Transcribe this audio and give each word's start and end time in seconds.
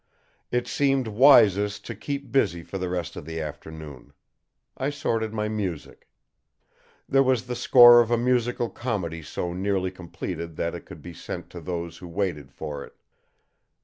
It 0.49 0.67
seemed 0.67 1.07
wisest 1.07 1.85
to 1.85 1.93
keep 1.93 2.31
busy 2.31 2.63
for 2.63 2.79
the 2.79 2.89
rest 2.89 3.15
of 3.15 3.23
the 3.23 3.39
afternoon. 3.39 4.13
I 4.75 4.89
sorted 4.89 5.31
my 5.31 5.47
music. 5.47 6.09
There 7.07 7.21
was 7.21 7.45
the 7.45 7.55
score 7.55 8.01
of 8.01 8.09
a 8.09 8.17
musical 8.17 8.71
comedy 8.71 9.21
so 9.21 9.53
nearly 9.53 9.91
completed 9.91 10.55
that 10.55 10.73
it 10.73 10.87
could 10.87 11.03
be 11.03 11.13
sent 11.13 11.51
to 11.51 11.61
those 11.61 11.97
who 11.99 12.07
waited 12.07 12.51
for 12.51 12.83
it. 12.83 12.95